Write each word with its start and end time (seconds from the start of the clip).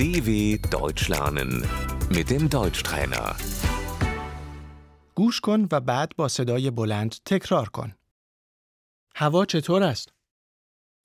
DW 0.00 0.30
Deutsch 0.70 1.08
lernen 1.08 1.50
mit 2.16 2.30
dem 2.30 2.48
Deutschtrainer. 2.48 3.36
گوش 5.14 5.40
کن 5.40 5.68
و 5.72 5.80
بعد 5.80 6.16
با 6.16 6.28
صدای 6.28 6.70
بلند 6.70 7.10
تکرار 7.26 7.68
کن. 7.68 7.94
هوا 9.16 9.44
چطور 9.44 9.82
است؟ 9.82 10.08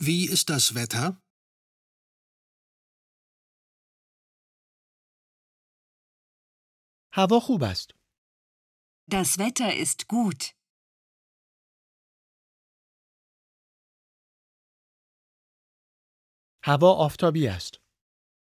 Wie 0.03 0.29
ist 0.35 0.49
das 0.49 0.75
Wetter? 0.75 1.13
هوا 7.13 7.39
خوب 7.39 7.63
است. 7.63 7.91
Das 9.11 9.37
Wetter 9.37 9.73
ist 9.83 10.07
gut. 10.07 10.53
هوا 16.63 16.93
آفتابی 17.05 17.47
است. 17.47 17.84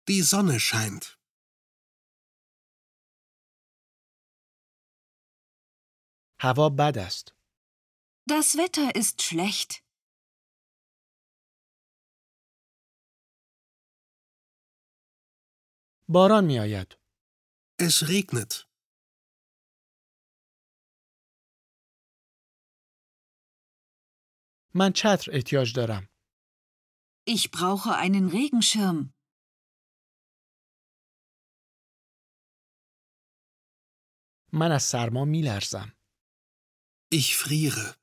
Die 0.07 0.21
Sonne 0.21 0.59
scheint. 0.59 1.19
هوا 6.41 6.69
بد 6.69 6.97
است. 6.97 7.33
Das 8.29 8.55
Wetter 8.57 8.95
ist 8.95 9.21
schlecht. 9.21 9.83
باران 16.07 16.45
می 16.45 16.59
آید. 16.59 16.99
Es 17.81 18.03
regnet. 18.09 18.65
من 24.75 24.93
چتر 24.93 25.31
احتیاج 25.33 25.73
دارم. 25.75 26.09
Ich 27.25 27.51
brauche 27.51 27.95
einen 27.95 28.29
Regenschirm. 28.29 29.12
من 34.56 34.72
از 34.72 34.82
سرما 34.82 35.24
می 35.24 35.42
لرزم. 35.42 35.96
Ich 37.14 37.36
friere. 37.36 37.96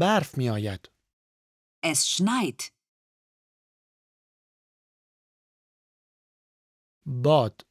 برف 0.00 0.38
می 0.38 0.48
آید. 0.48 0.92
Es 1.84 2.08
schneit. 2.08 2.72
باد. 7.06 7.66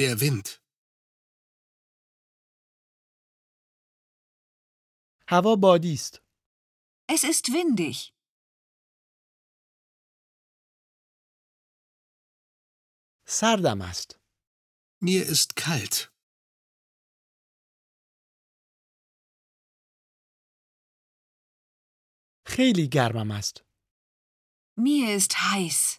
Der 0.00 0.20
Wind. 0.20 0.48
هوا 5.28 5.56
بادی 5.56 5.94
است. 5.94 6.22
Es 7.12 7.24
ist 7.24 7.52
windig. 7.52 8.15
سردم 13.28 13.82
است. 13.82 14.20
می 15.02 15.16
ایست 15.16 15.56
کالت. 15.56 16.12
خیلی 22.46 22.88
گرمم 22.88 23.30
است. 23.30 23.64
می 24.78 24.90
ایست 24.90 25.32
هایس. 25.34 25.98